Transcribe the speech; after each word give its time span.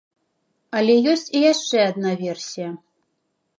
Але 0.79 0.95
ёсць 1.11 1.27
і 1.39 1.43
яшчэ 1.53 1.77
адна 1.91 2.17
версія. 2.25 2.69